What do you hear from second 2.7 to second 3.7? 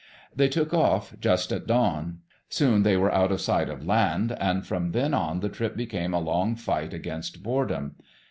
they were out of sight